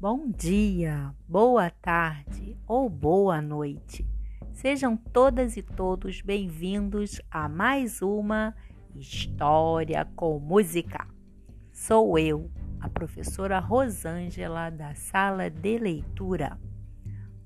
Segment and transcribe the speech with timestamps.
[0.00, 4.06] Bom dia, boa tarde ou boa noite.
[4.52, 8.54] Sejam todas e todos bem-vindos a mais uma
[8.94, 11.04] História com Música.
[11.72, 12.48] Sou eu,
[12.78, 16.56] a professora Rosângela da Sala de Leitura.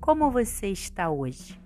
[0.00, 1.56] Como você está hoje?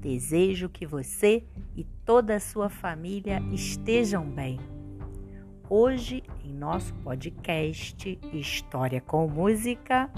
[0.00, 1.46] Desejo que você
[1.76, 4.58] e toda a sua família estejam bem.
[5.74, 10.10] Hoje, em nosso podcast História com Música,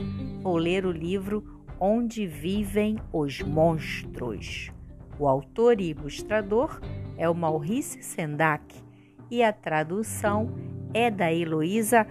[0.42, 4.72] vou ler o livro Onde Vivem os Monstros.
[5.16, 6.80] O autor e ilustrador
[7.16, 8.74] é o Maurice Sendak
[9.30, 10.52] e a tradução
[10.92, 12.04] é da Heloísa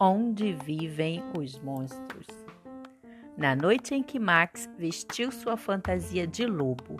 [0.00, 2.37] Onde vivem os monstros?
[3.38, 6.96] Na noite em que Max vestiu sua fantasia de lobo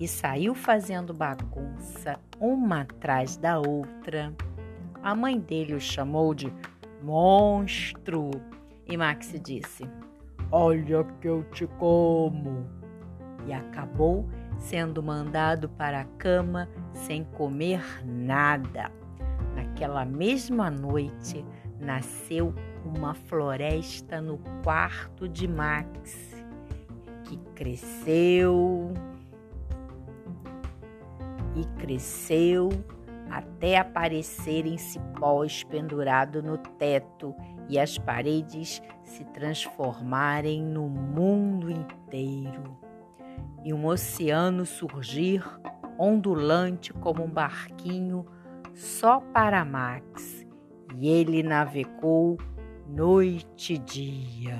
[0.00, 4.34] e saiu fazendo bagunça uma atrás da outra,
[5.02, 6.50] a mãe dele o chamou de
[7.02, 8.30] monstro
[8.86, 9.84] e Max disse:
[10.50, 12.66] Olha que eu te como!
[13.46, 14.26] E acabou
[14.58, 18.90] sendo mandado para a cama sem comer nada.
[19.54, 21.44] Naquela mesma noite
[21.78, 22.54] nasceu
[22.84, 26.44] uma floresta no quarto de Max,
[27.24, 28.92] que cresceu
[31.54, 32.70] e cresceu
[33.30, 37.34] até aparecerem cipós pendurado no teto
[37.68, 42.76] e as paredes se transformarem no mundo inteiro.
[43.64, 45.42] E um oceano surgir
[45.98, 48.26] ondulante como um barquinho
[48.74, 50.44] só para Max.
[50.98, 52.36] E ele navegou
[52.88, 54.58] noite e dia.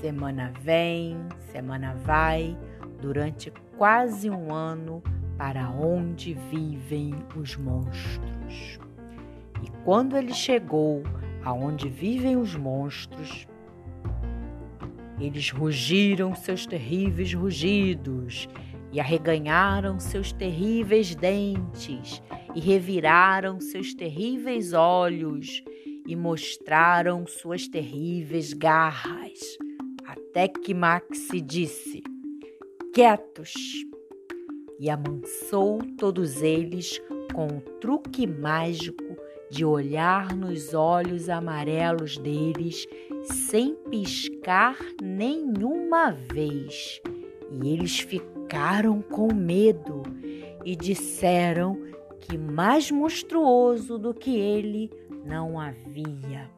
[0.00, 1.18] Semana vem,
[1.50, 2.56] semana vai,
[3.00, 5.02] durante quase um ano
[5.36, 8.78] para onde vivem os monstros.
[9.62, 11.02] E quando ele chegou
[11.44, 13.46] aonde vivem os monstros,
[15.18, 18.48] eles rugiram seus terríveis rugidos
[18.92, 22.22] e arreganharam seus terríveis dentes
[22.58, 25.62] e reviraram seus terríveis olhos
[26.04, 29.38] e mostraram suas terríveis garras,
[30.04, 32.02] até que Max disse:
[32.92, 33.54] Quietos!
[34.80, 37.00] E amansou todos eles
[37.32, 39.04] com um truque mágico
[39.52, 42.88] de olhar nos olhos amarelos deles
[43.22, 47.00] sem piscar nenhuma vez.
[47.62, 50.02] E eles ficaram com medo
[50.64, 51.86] e disseram
[52.20, 54.90] que mais monstruoso do que ele
[55.24, 56.50] não havia,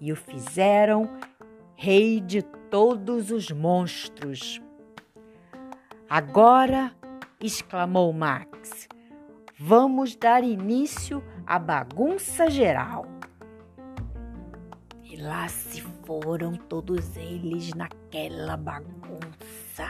[0.00, 1.08] e o fizeram
[1.76, 4.60] rei de todos os monstros.
[6.08, 6.92] Agora,
[7.40, 8.88] exclamou Max,
[9.58, 13.06] vamos dar início à bagunça geral.
[15.02, 19.88] E lá se foram todos eles naquela bagunça.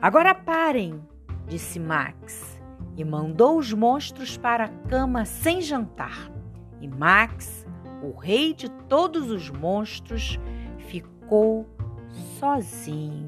[0.00, 1.00] Agora parem,
[1.46, 2.51] disse Max
[2.96, 6.30] e mandou os monstros para a cama sem jantar.
[6.80, 7.66] E Max,
[8.02, 10.38] o rei de todos os monstros,
[10.78, 11.66] ficou
[12.38, 13.26] sozinho,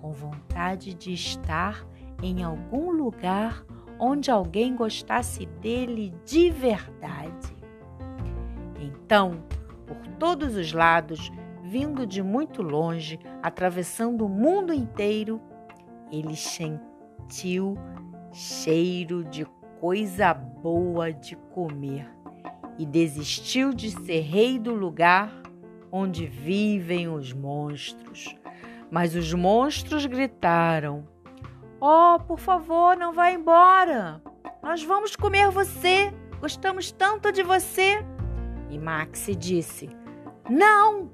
[0.00, 1.86] com vontade de estar
[2.22, 3.64] em algum lugar
[3.98, 7.56] onde alguém gostasse dele de verdade.
[8.80, 9.44] Então,
[9.86, 11.30] por todos os lados,
[11.62, 15.40] vindo de muito longe, atravessando o mundo inteiro,
[16.10, 17.78] ele sentiu
[18.32, 19.44] cheiro de
[19.78, 22.08] coisa boa de comer
[22.78, 25.42] e desistiu de ser rei do lugar
[25.90, 28.34] onde vivem os monstros.
[28.90, 31.06] Mas os monstros gritaram:
[31.80, 34.22] Oh, por favor, não vá embora!
[34.62, 36.12] Nós vamos comer você!
[36.40, 38.04] Gostamos tanto de você!
[38.70, 39.90] E Max disse:
[40.48, 41.10] Não!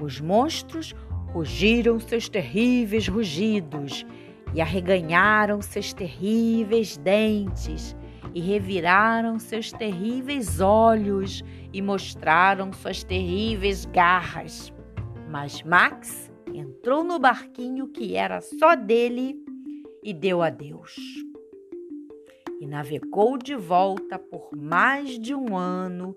[0.00, 0.94] Os monstros
[1.32, 4.06] rugiram seus terríveis rugidos
[4.54, 7.96] e arreganharam seus terríveis dentes,
[8.34, 11.42] e reviraram seus terríveis olhos,
[11.72, 14.72] e mostraram suas terríveis garras.
[15.28, 19.36] Mas Max entrou no barquinho que era só dele
[20.02, 20.96] e deu adeus.
[22.60, 26.16] E navegou de volta por mais de um ano.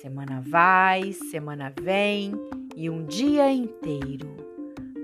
[0.00, 2.32] Semana vai, semana vem
[2.76, 4.49] e um dia inteiro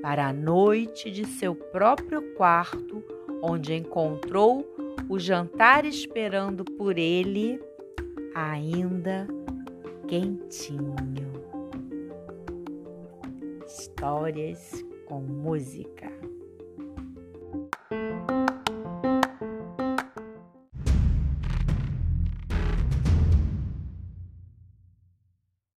[0.06, 3.03] para a noite de seu próprio quarto,
[3.43, 4.64] onde encontrou
[5.08, 7.61] o jantar esperando por ele,
[8.32, 9.26] ainda
[10.06, 10.94] quentinho.
[13.67, 16.12] Histórias com música.